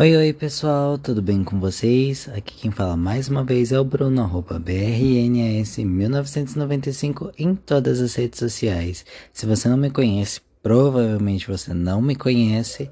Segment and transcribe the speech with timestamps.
[0.00, 2.26] Oi, oi pessoal, tudo bem com vocês?
[2.30, 8.38] Aqui quem fala mais uma vez é o Bruno, arroba BRNS1995 em todas as redes
[8.38, 9.04] sociais.
[9.30, 12.88] Se você não me conhece, provavelmente você não me conhece.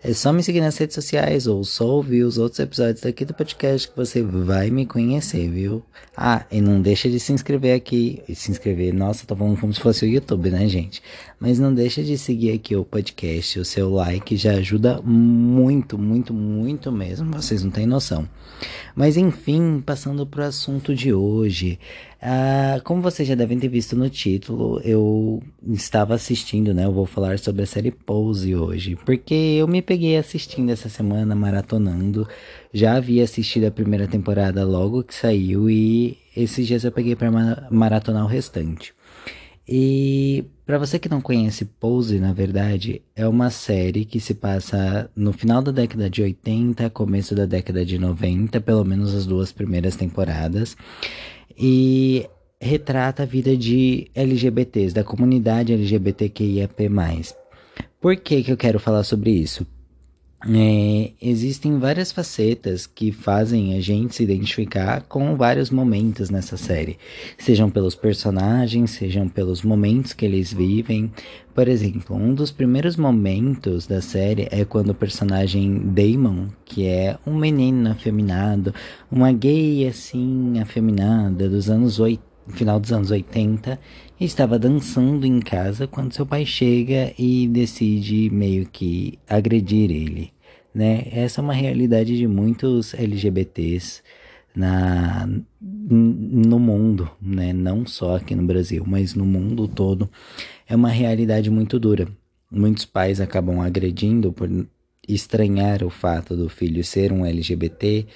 [0.00, 3.34] É só me seguir nas redes sociais ou só ouvir os outros episódios daqui do
[3.34, 5.82] podcast que você vai me conhecer, viu?
[6.16, 8.22] Ah, e não deixa de se inscrever aqui.
[8.32, 11.02] Se inscrever, nossa, tô falando como se fosse o YouTube, né, gente?
[11.40, 13.58] Mas não deixa de seguir aqui o podcast.
[13.58, 17.32] O seu like já ajuda muito, muito, muito mesmo.
[17.32, 18.28] Vocês não têm noção.
[18.94, 21.78] Mas enfim, passando pro assunto de hoje.
[22.20, 26.84] Ah, como vocês já devem ter visto no título, eu estava assistindo, né?
[26.84, 31.36] Eu vou falar sobre a série Pose hoje, porque eu me peguei assistindo essa semana,
[31.36, 32.26] maratonando.
[32.72, 37.30] Já havia assistido a primeira temporada logo que saiu e esses dias eu peguei para
[37.70, 38.92] maratonar o restante.
[39.70, 45.08] E para você que não conhece Pose, na verdade, é uma série que se passa
[45.14, 49.52] no final da década de 80, começo da década de 90, pelo menos as duas
[49.52, 50.76] primeiras temporadas
[51.58, 52.28] e
[52.60, 56.88] retrata a vida de LGBTs, da comunidade LGBTQIAP+.
[58.00, 59.66] Por que, que eu quero falar sobre isso?
[60.46, 66.96] É, existem várias facetas que fazem a gente se identificar com vários momentos nessa série,
[67.36, 71.12] sejam pelos personagens, sejam pelos momentos que eles vivem.
[71.52, 77.18] Por exemplo, um dos primeiros momentos da série é quando o personagem Damon, que é
[77.26, 78.72] um menino afeminado,
[79.10, 83.78] uma gay assim afeminada dos anos 80 final dos anos 80,
[84.20, 90.32] estava dançando em casa quando seu pai chega e decide meio que agredir ele,
[90.74, 91.06] né?
[91.10, 94.02] Essa é uma realidade de muitos LGBTs
[94.54, 95.28] na
[95.60, 97.52] no mundo, né?
[97.52, 100.10] Não só aqui no Brasil, mas no mundo todo.
[100.66, 102.08] É uma realidade muito dura.
[102.50, 104.50] Muitos pais acabam agredindo por
[105.08, 108.06] estranhar o fato do filho ser um LGBT,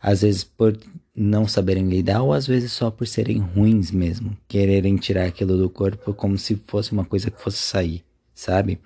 [0.00, 0.76] às vezes por
[1.14, 5.70] não saberem lidar ou às vezes só por serem ruins mesmo, quererem tirar aquilo do
[5.70, 8.04] corpo como se fosse uma coisa que fosse sair,
[8.34, 8.80] sabe?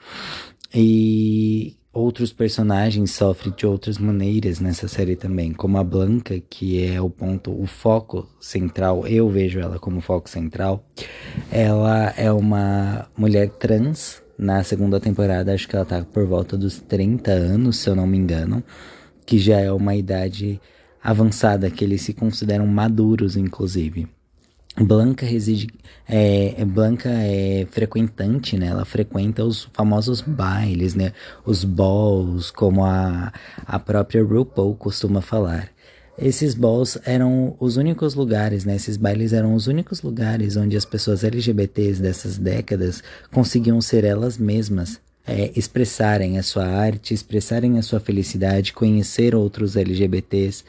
[0.75, 7.01] E outros personagens sofrem de outras maneiras nessa série também, como a Blanca, que é
[7.01, 10.85] o ponto, o foco central, eu vejo ela como foco central.
[11.51, 16.79] Ela é uma mulher trans, na segunda temporada acho que ela tá por volta dos
[16.79, 18.63] 30 anos, se eu não me engano,
[19.27, 20.61] que já é uma idade
[21.09, 24.07] avançada, que eles se consideram maduros, inclusive.
[24.77, 25.67] Blanca reside,
[26.07, 28.67] é, Blanca é frequentante, né?
[28.67, 31.15] Ela frequenta os famosos bailes, né?
[31.47, 33.33] Os balls, como a,
[33.67, 35.71] a própria RuPaul costuma falar.
[36.19, 38.77] Esses balls eram os únicos lugares, né?
[38.77, 43.03] Esses bailes eram os únicos lugares onde as pessoas LGBTs dessas décadas
[43.33, 49.77] conseguiam ser elas mesmas, é, expressarem a sua arte, expressarem a sua felicidade, conhecer outros
[49.77, 50.65] LGBTs,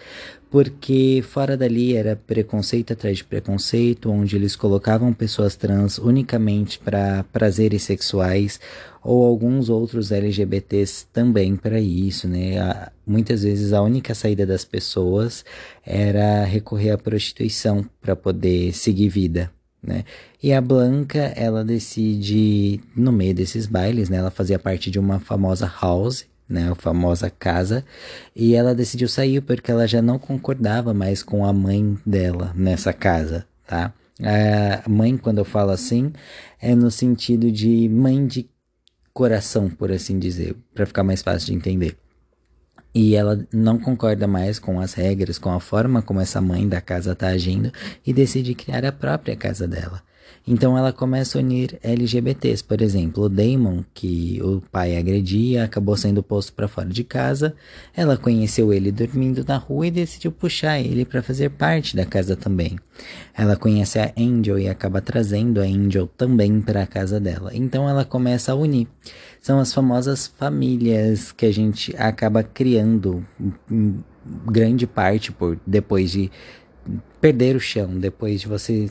[0.51, 7.23] porque fora dali era preconceito atrás de preconceito, onde eles colocavam pessoas trans unicamente para
[7.31, 8.59] prazeres sexuais
[9.01, 12.55] ou alguns outros LGBTs também para isso, né?
[13.07, 15.45] muitas vezes a única saída das pessoas
[15.85, 19.49] era recorrer à prostituição para poder seguir vida
[19.81, 20.03] né?
[20.41, 24.17] E a Blanca, ela decide, no meio desses bailes, né?
[24.17, 26.69] Ela fazia parte de uma famosa house, né?
[26.71, 27.85] A famosa casa.
[28.35, 32.93] E ela decidiu sair porque ela já não concordava mais com a mãe dela nessa
[32.93, 33.93] casa, tá?
[34.21, 36.11] A mãe, quando eu falo assim,
[36.61, 38.49] é no sentido de mãe de
[39.13, 41.97] coração, por assim dizer, para ficar mais fácil de entender
[42.93, 46.81] e ela não concorda mais com as regras, com a forma como essa mãe da
[46.81, 47.71] casa está agindo
[48.05, 50.01] e decide criar a própria casa dela.
[50.47, 55.95] Então ela começa a unir LGBTs, por exemplo, o Damon, que o pai agredia, acabou
[55.95, 57.53] sendo posto para fora de casa.
[57.95, 62.35] Ela conheceu ele dormindo na rua e decidiu puxar ele para fazer parte da casa
[62.35, 62.79] também.
[63.33, 67.51] Ela conhece a Angel e acaba trazendo a Angel também para a casa dela.
[67.53, 68.87] Então ela começa a unir.
[69.41, 73.25] São as famosas famílias que a gente acaba criando
[74.45, 76.29] grande parte por depois de
[77.21, 78.89] perder o chão, depois de você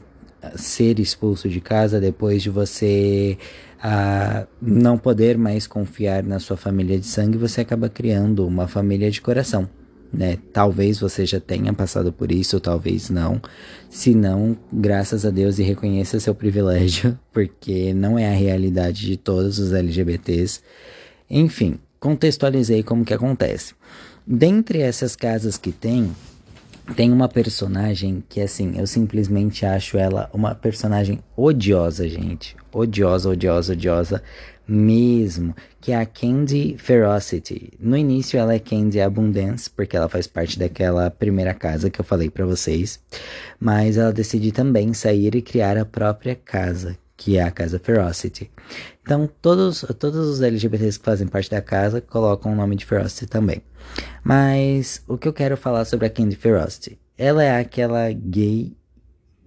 [0.57, 3.39] ser expulso de casa, depois de você
[3.79, 9.11] uh, não poder mais confiar na sua família de sangue, você acaba criando uma família
[9.11, 9.69] de coração.
[10.13, 10.39] Né?
[10.53, 13.41] Talvez você já tenha passado por isso, talvez não.
[13.91, 19.17] Se não, graças a Deus e reconheça seu privilégio, porque não é a realidade de
[19.17, 20.61] todos os LGBTs.
[21.29, 23.75] Enfim, contextualizei como que acontece.
[24.27, 26.11] Dentre essas casas que tem,
[26.95, 32.57] tem uma personagem que, assim, eu simplesmente acho ela uma personagem odiosa, gente.
[32.73, 34.23] Odiosa, odiosa, odiosa
[34.67, 37.73] mesmo, que é a Candy Ferocity.
[37.81, 42.05] No início ela é Candy Abundance, porque ela faz parte daquela primeira casa que eu
[42.05, 43.01] falei para vocês,
[43.59, 48.49] mas ela decide também sair e criar a própria casa, que é a casa Ferocity.
[49.03, 53.27] Então, todos, todos os LGBTs que fazem parte da casa colocam o nome de Ferocity
[53.27, 53.61] também.
[54.23, 56.97] Mas o que eu quero falar sobre a Candy Ferocity?
[57.19, 58.73] Ela é aquela gay.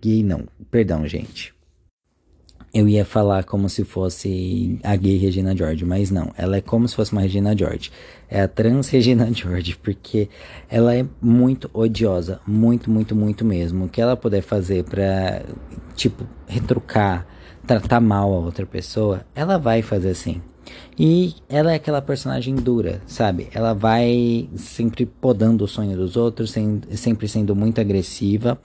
[0.02, 1.54] Gay não, perdão, gente.
[2.74, 6.32] Eu ia falar como se fosse a gay Regina George, mas não.
[6.38, 7.90] Ela é como se fosse uma Regina George.
[8.30, 10.28] É a trans Regina George, porque
[10.70, 12.42] ela é muito odiosa.
[12.46, 13.86] Muito, muito, muito mesmo.
[13.86, 15.42] O que ela puder fazer pra,
[15.96, 17.26] tipo, retrucar,
[17.80, 20.42] tratar mal a outra pessoa, ela vai fazer assim.
[20.98, 23.48] E ela é aquela personagem dura, sabe?
[23.54, 28.60] Ela vai sempre podando o sonho dos outros, sem, sempre sendo muito agressiva.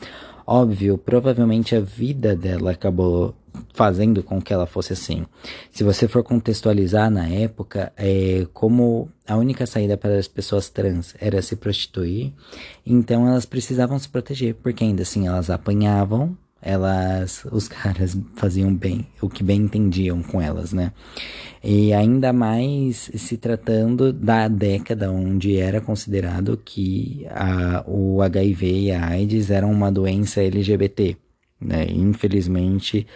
[0.47, 3.35] Óbvio, provavelmente a vida dela acabou
[3.73, 5.25] fazendo com que ela fosse assim.
[5.71, 11.15] Se você for contextualizar na época, é, como a única saída para as pessoas trans
[11.19, 12.33] era se prostituir,
[12.85, 19.07] então elas precisavam se proteger, porque ainda assim elas apanhavam, elas, os caras faziam bem,
[19.23, 20.93] o que bem entendiam com elas, né?
[21.63, 28.91] E ainda mais se tratando da década onde era considerado que a, o HIV e
[28.91, 31.17] a AIDS eram uma doença LGBT.
[31.61, 31.87] Né?
[31.89, 33.07] Infelizmente,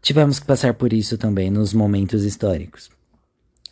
[0.00, 2.90] tivemos que passar por isso também nos momentos históricos.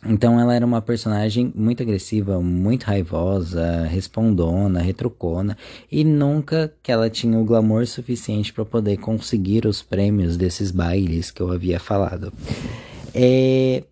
[0.05, 5.57] Então ela era uma personagem muito agressiva, muito raivosa, respondona, retrucona
[5.91, 11.31] e nunca que ela tinha o glamour suficiente para poder conseguir os prêmios desses bailes
[11.31, 12.31] que eu havia falado.
[13.13, 13.83] É,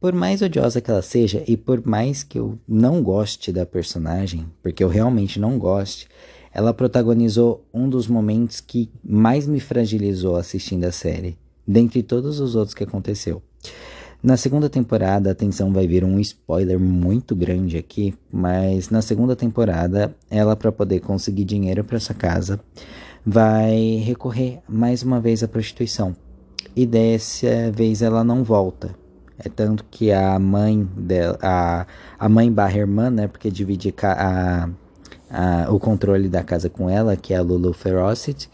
[0.00, 4.46] por mais odiosa que ela seja e por mais que eu não goste da personagem,
[4.62, 6.08] porque eu realmente não goste,
[6.54, 11.36] ela protagonizou um dos momentos que mais me fragilizou assistindo a série,
[11.66, 13.42] dentre todos os outros que aconteceu.
[14.22, 20.14] Na segunda temporada, atenção, vai vir um spoiler muito grande aqui, mas na segunda temporada,
[20.30, 22.60] ela para poder conseguir dinheiro para essa casa,
[23.24, 26.14] vai recorrer mais uma vez à prostituição.
[26.76, 28.94] E dessa vez ela não volta.
[29.38, 31.38] É tanto que a mãe dela,
[32.18, 34.68] a, mãe barra irmã, né, porque divide a,
[35.30, 38.50] a, o controle da casa com ela, que é a Lulu Ferocity,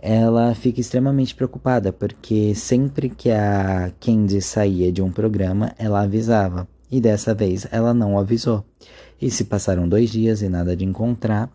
[0.00, 6.68] ela fica extremamente preocupada, porque sempre que a Candy saía de um programa, ela avisava.
[6.90, 8.64] E dessa vez ela não avisou.
[9.20, 11.50] E se passaram dois dias e nada de encontrar,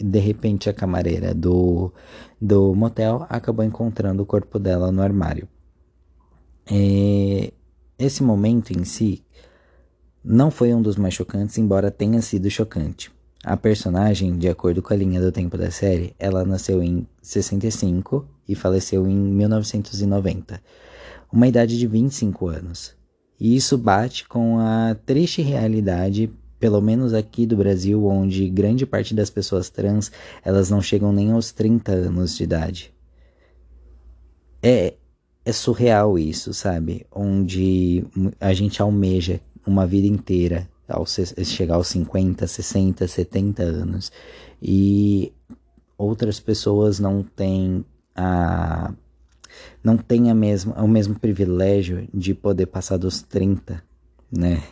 [0.00, 1.92] de repente a camareira do,
[2.40, 5.46] do motel acabou encontrando o corpo dela no armário.
[6.70, 7.52] E
[7.98, 9.22] esse momento em si
[10.24, 13.13] não foi um dos mais chocantes, embora tenha sido chocante.
[13.44, 18.26] A personagem, de acordo com a linha do tempo da série, ela nasceu em 65
[18.48, 20.62] e faleceu em 1990,
[21.30, 22.96] uma idade de 25 anos.
[23.38, 29.14] E isso bate com a triste realidade, pelo menos aqui do Brasil, onde grande parte
[29.14, 30.10] das pessoas trans,
[30.42, 32.94] elas não chegam nem aos 30 anos de idade.
[34.62, 34.94] É,
[35.44, 37.04] é surreal isso, sabe?
[37.14, 38.06] Onde
[38.40, 44.12] a gente almeja uma vida inteira ao chegar aos 50, 60, 70 anos
[44.62, 45.32] e
[45.96, 47.84] outras pessoas não têm
[48.14, 48.92] a
[49.82, 53.82] não têm a mesma, o mesmo privilégio de poder passar dos 30,
[54.30, 54.62] né?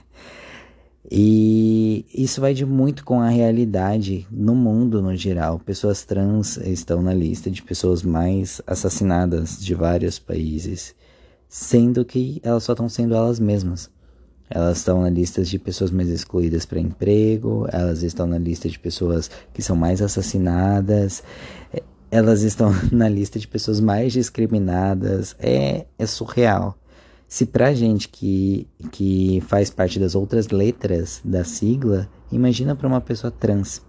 [1.11, 5.59] E isso vai de muito com a realidade no mundo no geral.
[5.59, 10.95] Pessoas trans estão na lista de pessoas mais assassinadas de vários países,
[11.49, 13.91] sendo que elas só estão sendo elas mesmas.
[14.55, 18.79] Elas estão na lista de pessoas mais excluídas para emprego, elas estão na lista de
[18.79, 21.23] pessoas que são mais assassinadas,
[21.73, 25.35] é, elas estão na lista de pessoas mais discriminadas.
[25.39, 26.77] É, é surreal.
[27.27, 33.01] Se pra gente que, que faz parte das outras letras da sigla, imagina para uma
[33.01, 33.81] pessoa trans.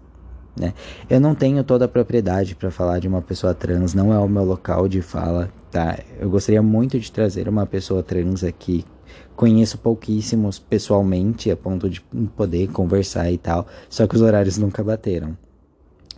[0.58, 0.72] Né?
[1.10, 4.26] Eu não tenho toda a propriedade para falar de uma pessoa trans, não é o
[4.26, 5.98] meu local de fala, tá?
[6.18, 8.82] Eu gostaria muito de trazer uma pessoa trans aqui
[9.36, 12.00] Conheço pouquíssimos pessoalmente, a ponto de
[12.36, 13.66] poder conversar e tal.
[13.88, 15.36] Só que os horários nunca bateram.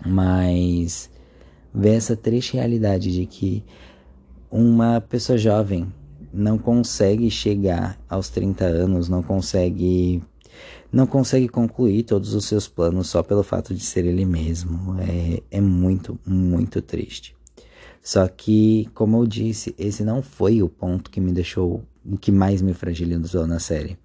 [0.05, 1.11] Mas
[1.75, 3.65] ver essa triste realidade de que
[4.50, 5.93] uma pessoa jovem
[6.33, 10.23] não consegue chegar aos 30 anos, não consegue
[10.93, 14.97] não consegue concluir todos os seus planos só pelo fato de ser ele mesmo.
[15.00, 17.37] É, é muito, muito triste.
[18.03, 22.31] Só que, como eu disse, esse não foi o ponto que me deixou o que
[22.31, 23.99] mais me fragilizou na série.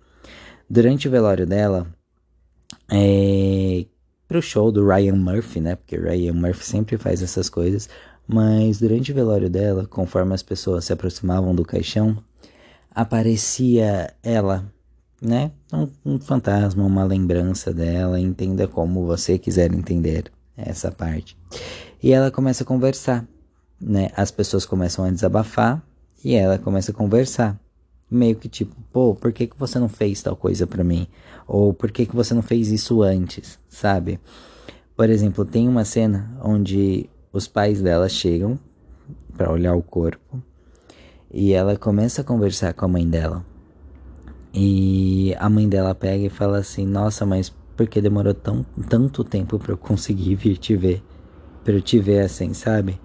[0.69, 1.87] Durante o velório dela,
[2.89, 3.85] é,
[4.27, 5.75] pro show do Ryan Murphy, né?
[5.75, 7.89] Porque Ryan Murphy sempre faz essas coisas.
[8.27, 12.17] Mas durante o velório dela, conforme as pessoas se aproximavam do caixão,
[12.93, 14.65] aparecia ela,
[15.21, 15.51] né?
[15.73, 21.37] Um, um fantasma, uma lembrança dela, entenda como você quiser entender essa parte.
[22.01, 23.27] E ela começa a conversar,
[23.79, 24.11] né?
[24.15, 25.83] As pessoas começam a desabafar
[26.23, 27.59] e ela começa a conversar.
[28.11, 31.07] Meio que tipo, pô, por que, que você não fez tal coisa pra mim?
[31.47, 34.19] Ou por que, que você não fez isso antes, sabe?
[34.95, 38.59] Por exemplo, tem uma cena onde os pais dela chegam
[39.37, 40.43] para olhar o corpo
[41.33, 43.45] e ela começa a conversar com a mãe dela.
[44.53, 49.23] E a mãe dela pega e fala assim: Nossa, mas por que demorou tão, tanto
[49.23, 51.01] tempo para eu conseguir vir te ver?
[51.63, 52.99] Pra eu te ver assim, sabe?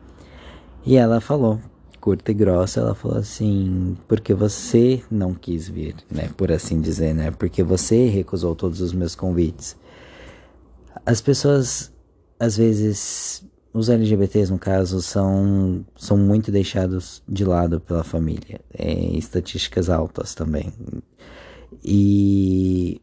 [0.84, 1.60] E ela falou,
[2.06, 6.30] curta e grossa, ela falou assim: Porque você não quis vir, né?
[6.36, 7.32] Por assim dizer, né?
[7.32, 9.76] Porque você recusou todos os meus convites.
[11.04, 11.92] As pessoas,
[12.38, 18.60] às vezes, os LGBTs, no caso, são, são muito deixados de lado pela família.
[18.72, 20.72] É, estatísticas altas também.
[21.84, 23.02] E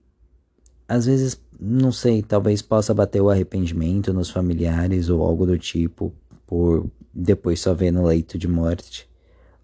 [0.88, 6.14] às vezes, não sei, talvez possa bater o arrependimento nos familiares ou algo do tipo,
[6.48, 9.08] por depois só ver no leito de morte.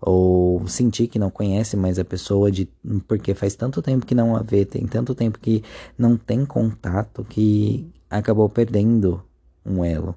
[0.02, 2.70] Ou sentir que não conhece mais a pessoa de
[3.08, 5.64] porque faz tanto tempo que não a vê, tem tanto tempo que
[5.98, 9.22] não tem contato que acabou perdendo
[9.66, 10.16] um elo.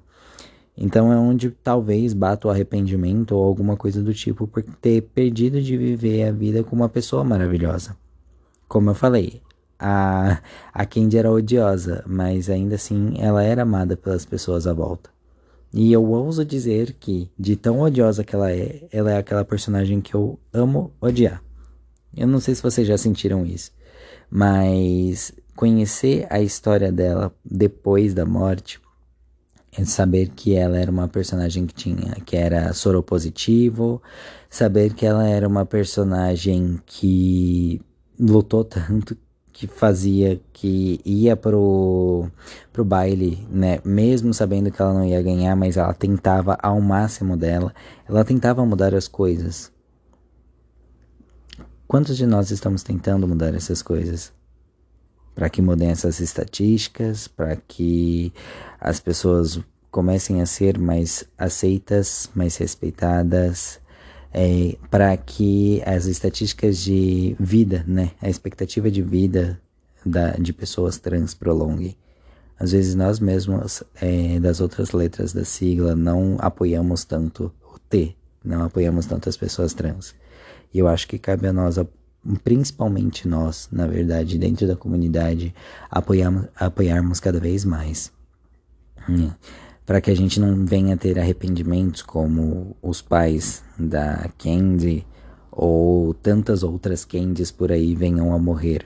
[0.75, 5.61] Então é onde talvez bata o arrependimento ou alguma coisa do tipo por ter perdido
[5.61, 7.95] de viver a vida com uma pessoa maravilhosa.
[8.67, 9.41] Como eu falei,
[9.77, 10.41] a,
[10.73, 15.12] a Candy era odiosa, mas ainda assim ela era amada pelas pessoas à volta.
[15.73, 19.99] E eu ouso dizer que, de tão odiosa que ela é, ela é aquela personagem
[19.99, 21.43] que eu amo odiar.
[22.15, 23.71] Eu não sei se vocês já sentiram isso,
[24.29, 28.79] mas conhecer a história dela depois da morte
[29.75, 33.99] é saber que ela era uma personagem que tinha que era soropositivo,
[34.47, 37.81] saber que ela era uma personagem que
[38.19, 39.17] lutou tanto
[39.53, 42.27] que fazia que ia pro
[42.71, 47.37] pro baile, né, mesmo sabendo que ela não ia ganhar, mas ela tentava ao máximo
[47.37, 47.73] dela,
[48.09, 49.71] ela tentava mudar as coisas.
[51.87, 54.33] Quantos de nós estamos tentando mudar essas coisas?
[55.35, 58.31] para que mudem essas estatísticas, para que
[58.79, 63.79] as pessoas comecem a ser mais aceitas, mais respeitadas,
[64.33, 69.61] é, para que as estatísticas de vida, né, a expectativa de vida
[70.05, 71.95] da, de pessoas trans prolongue.
[72.59, 78.15] Às vezes nós mesmos, é, das outras letras da sigla, não apoiamos tanto o T,
[78.43, 80.15] não apoiamos tanto as pessoas trans.
[80.73, 81.77] E eu acho que cabe a nós
[82.43, 85.53] principalmente nós, na verdade, dentro da comunidade,
[85.91, 88.11] apoiarmos, apoiarmos cada vez mais.
[89.09, 89.31] Hum.
[89.85, 95.05] Para que a gente não venha ter arrependimentos como os pais da Candy
[95.51, 98.85] ou tantas outras Candies por aí venham a morrer.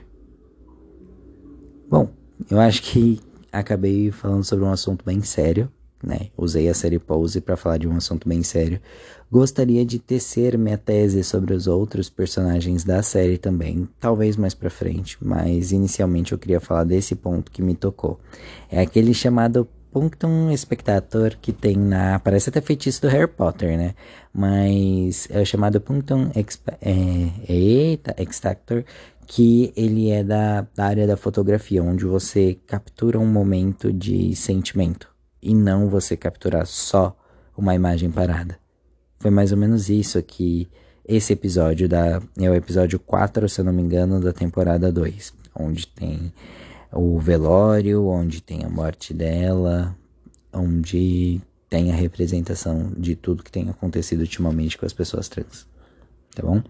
[1.88, 2.10] Bom,
[2.50, 5.70] eu acho que acabei falando sobre um assunto bem sério,
[6.02, 6.28] né?
[6.36, 8.80] Usei a série Pose para falar de um assunto bem sério.
[9.30, 14.70] Gostaria de tecer minha tese sobre os outros personagens da série também, talvez mais para
[14.70, 18.18] frente, mas inicialmente eu queria falar desse ponto que me tocou.
[18.70, 22.18] É aquele chamado Punctum Spectator que tem na.
[22.18, 23.94] Parece até feitiço do Harry Potter, né?
[24.32, 28.84] Mas é o chamado Punctum Exp é, eita, Extractor,
[29.26, 35.08] que ele é da, da área da fotografia, onde você captura um momento de sentimento
[35.42, 37.16] e não você capturar só
[37.56, 38.58] uma imagem parada.
[39.18, 40.68] Foi mais ou menos isso que
[41.06, 45.32] esse episódio da é o episódio 4, se eu não me engano, da temporada 2,
[45.54, 46.32] onde tem
[46.92, 49.96] o velório, onde tem a morte dela,
[50.52, 55.66] onde tem a representação de tudo que tem acontecido ultimamente com as pessoas trans.
[56.34, 56.62] Tá bom?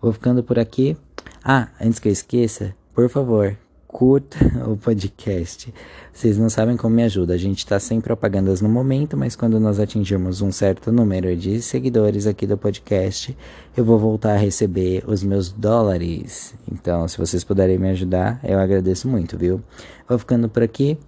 [0.00, 0.96] Vou ficando por aqui.
[1.42, 3.56] Ah, antes que eu esqueça, por favor,
[3.92, 5.72] curta o podcast.
[6.12, 7.34] Vocês não sabem como me ajuda.
[7.34, 11.60] A gente está sem propagandas no momento, mas quando nós atingirmos um certo número de
[11.60, 13.36] seguidores aqui do podcast,
[13.76, 16.54] eu vou voltar a receber os meus dólares.
[16.70, 19.62] Então, se vocês puderem me ajudar, eu agradeço muito, viu?
[20.08, 20.98] Vou ficando por aqui.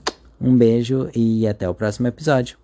[0.41, 2.64] Um beijo e até o próximo episódio.